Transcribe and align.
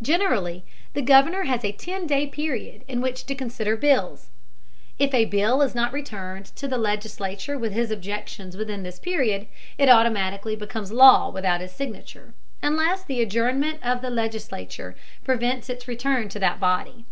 Generally 0.00 0.64
the 0.92 1.02
Governor 1.02 1.46
has 1.46 1.64
a 1.64 1.72
ten 1.72 2.06
day 2.06 2.28
period 2.28 2.84
in 2.86 3.00
which 3.00 3.26
to 3.26 3.34
consider 3.34 3.76
bills. 3.76 4.28
If 5.00 5.12
a 5.12 5.24
bill 5.24 5.62
is 5.62 5.74
not 5.74 5.92
returned 5.92 6.46
to 6.54 6.68
the 6.68 6.78
legislature 6.78 7.58
with 7.58 7.72
his 7.72 7.90
objections 7.90 8.56
within 8.56 8.84
this 8.84 9.00
period, 9.00 9.48
it 9.76 9.88
automatically 9.88 10.54
becomes 10.54 10.92
law 10.92 11.28
without 11.28 11.60
his 11.60 11.72
signature, 11.72 12.34
unless 12.62 13.02
the 13.02 13.20
adjournment 13.20 13.80
of 13.82 14.00
the 14.00 14.10
legislature 14.10 14.94
prevents 15.24 15.68
its 15.68 15.88
return 15.88 16.28
to 16.28 16.38
that 16.38 16.60
body. 16.60 17.04